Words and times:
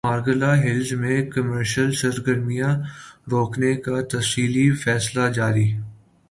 Margalla 0.03 0.51
hills 0.55 0.91
میں 0.93 1.17
commercial 1.25 1.91
سرگرمیاں 1.91 2.73
روکنے 3.31 3.73
کا 3.85 4.01
تفصیلی 4.11 4.65
فیصلہ 4.83 5.27
جاری 5.33 5.67